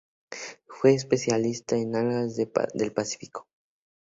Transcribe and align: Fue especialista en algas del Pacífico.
Fue 0.67 0.95
especialista 0.95 1.75
en 1.77 1.95
algas 1.95 2.35
del 2.35 2.91
Pacífico. 2.91 3.47